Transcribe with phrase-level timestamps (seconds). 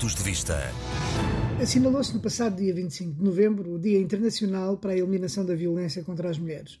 [0.00, 0.56] Pontos de Vista.
[1.60, 6.02] Assinalou-se no passado dia 25 de novembro o Dia Internacional para a Eliminação da Violência
[6.02, 6.80] contra as Mulheres.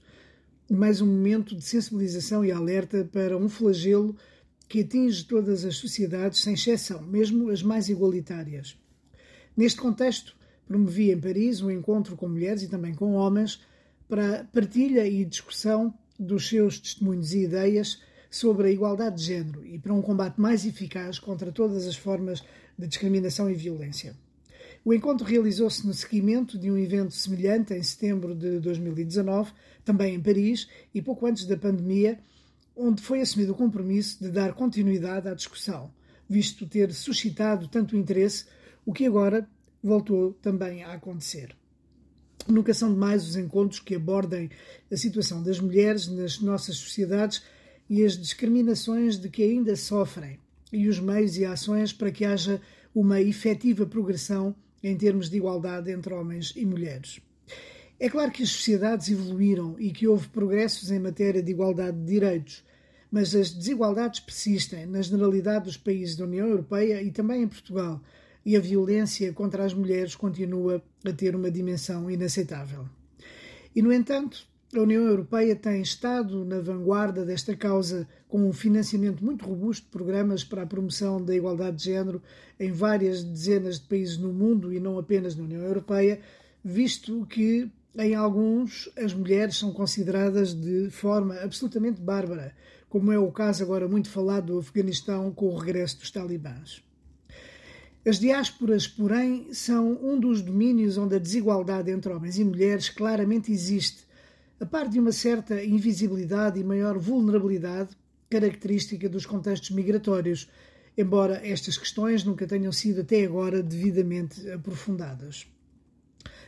[0.70, 4.16] Mais um momento de sensibilização e alerta para um flagelo
[4.66, 8.78] que atinge todas as sociedades, sem exceção, mesmo as mais igualitárias.
[9.54, 10.34] Neste contexto,
[10.66, 13.60] promovi em Paris um encontro com mulheres e também com homens
[14.08, 18.00] para partilha e discussão dos seus testemunhos e ideias
[18.30, 22.42] sobre a igualdade de género e para um combate mais eficaz contra todas as formas
[22.78, 24.14] de discriminação e violência.
[24.84, 29.52] O encontro realizou-se no seguimento de um evento semelhante em setembro de 2019,
[29.84, 32.18] também em Paris, e pouco antes da pandemia,
[32.74, 35.92] onde foi assumido o compromisso de dar continuidade à discussão,
[36.26, 38.46] visto ter suscitado tanto interesse,
[38.86, 39.46] o que agora
[39.82, 41.54] voltou também a acontecer.
[42.48, 44.50] Nunca são demais os encontros que abordem
[44.90, 47.42] a situação das mulheres nas nossas sociedades
[47.90, 50.38] e as discriminações de que ainda sofrem,
[50.72, 52.62] e os meios e ações para que haja
[52.94, 57.20] uma efetiva progressão em termos de igualdade entre homens e mulheres.
[57.98, 62.06] É claro que as sociedades evoluíram e que houve progressos em matéria de igualdade de
[62.06, 62.64] direitos,
[63.10, 68.00] mas as desigualdades persistem na generalidade dos países da União Europeia e também em Portugal,
[68.46, 72.88] e a violência contra as mulheres continua a ter uma dimensão inaceitável.
[73.74, 79.24] E, no entanto, a União Europeia tem estado na vanguarda desta causa com um financiamento
[79.24, 82.22] muito robusto de programas para a promoção da igualdade de género
[82.58, 86.20] em várias dezenas de países no mundo e não apenas na União Europeia,
[86.64, 92.54] visto que em alguns as mulheres são consideradas de forma absolutamente bárbara,
[92.88, 96.80] como é o caso agora muito falado do Afeganistão com o regresso dos talibãs.
[98.06, 103.50] As diásporas, porém, são um dos domínios onde a desigualdade entre homens e mulheres claramente
[103.50, 104.08] existe
[104.60, 107.96] a par de uma certa invisibilidade e maior vulnerabilidade
[108.28, 110.50] característica dos contextos migratórios,
[110.96, 115.46] embora estas questões nunca tenham sido até agora devidamente aprofundadas.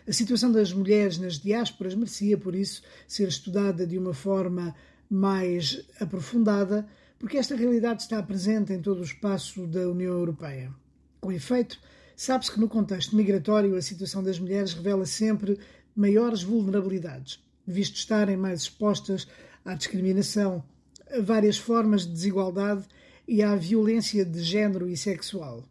[0.06, 4.75] A situação das mulheres nas diásporas merecia, por isso, ser estudada de uma forma
[5.08, 6.87] mais aprofundada,
[7.19, 10.70] porque esta realidade está presente em todo o espaço da União Europeia.
[11.19, 11.78] Com efeito,
[12.14, 15.58] sabe-se que no contexto migratório a situação das mulheres revela sempre
[15.97, 19.27] maiores vulnerabilidades visto estarem mais expostas
[19.65, 20.65] à discriminação,
[21.11, 22.87] a várias formas de desigualdade
[23.27, 25.65] e à violência de género e sexual.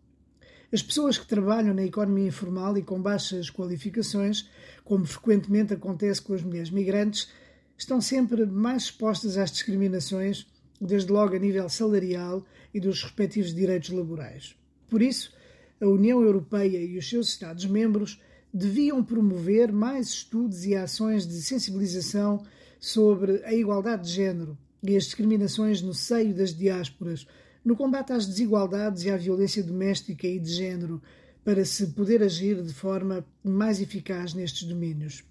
[0.74, 4.50] As pessoas que trabalham na economia informal e com baixas qualificações,
[4.86, 7.30] como frequentemente acontece com as mulheres migrantes,
[7.78, 10.48] estão sempre mais expostas às discriminações,
[10.80, 14.56] desde logo a nível salarial e dos respectivos direitos laborais.
[14.90, 15.34] Por isso,
[15.82, 18.22] a União Europeia e os seus Estados-membros
[18.54, 22.44] deviam promover mais estudos e ações de sensibilização
[22.80, 27.26] sobre a igualdade de género e as discriminações no seio das diásporas,
[27.64, 31.02] no combate às desigualdades e à violência doméstica e de género,
[31.44, 35.24] para se poder agir de forma mais eficaz nestes domínios.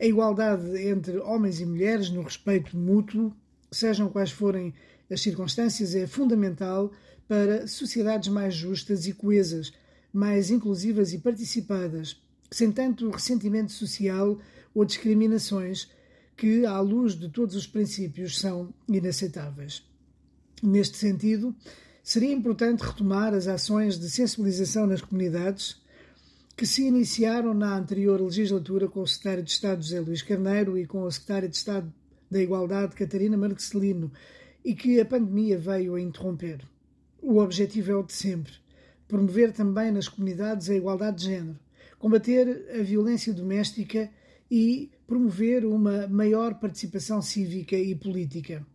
[0.00, 3.32] A igualdade entre homens e mulheres no respeito mútuo,
[3.70, 4.74] sejam quais forem
[5.10, 6.90] as circunstâncias, é fundamental
[7.28, 9.72] para sociedades mais justas e coesas,
[10.12, 12.20] mais inclusivas e participadas,
[12.52, 14.38] sem tanto ressentimento social
[14.74, 15.90] ou discriminações
[16.36, 19.82] que, à luz de todos os princípios, são inaceitáveis.
[20.62, 21.54] Neste sentido,
[22.02, 25.80] seria importante retomar as ações de sensibilização nas comunidades
[26.56, 30.86] que se iniciaram na anterior legislatura com o secretário de Estado José Luís Carneiro e
[30.86, 31.92] com a secretária de Estado
[32.30, 34.12] da Igualdade Catarina Marcelino
[34.64, 36.60] e que a pandemia veio a interromper.
[37.20, 38.52] O objetivo é o de sempre:
[39.08, 41.58] promover também nas comunidades a igualdade de género,
[42.02, 44.10] combater a violência doméstica
[44.50, 48.66] e promover uma maior participação cívica e política.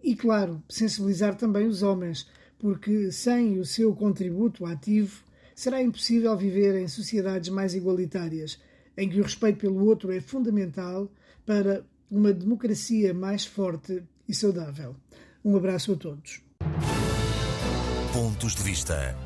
[0.00, 2.28] E, claro, sensibilizar também os homens,
[2.60, 8.60] porque sem o seu contributo ativo será impossível viver em sociedades mais igualitárias,
[8.96, 11.10] em que o respeito pelo outro é fundamental
[11.44, 14.94] para uma democracia mais forte e saudável.
[15.44, 16.40] Um abraço a todos.
[18.12, 19.16] Pontos de Vista.